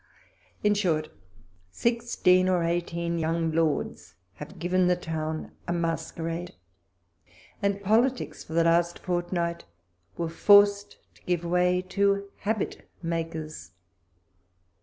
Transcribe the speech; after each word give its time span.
In 0.63 0.73
short, 0.73 1.09
sixteen 1.69 2.49
or 2.49 2.63
eighteen 2.63 3.19
young 3.19 3.51
lords 3.51 4.15
have 4.37 4.57
given 4.57 4.87
the 4.87 4.95
town 4.95 5.51
a 5.67 5.73
Masquerade; 5.73 6.55
and 7.61 7.83
politics, 7.83 8.43
for 8.43 8.53
the 8.53 8.63
last 8.63 8.97
fortnight, 8.97 9.65
were 10.17 10.27
forced 10.27 10.97
to 11.13 11.21
give 11.27 11.45
way 11.45 11.83
to 11.89 12.31
habit 12.37 12.89
makers. 13.03 13.73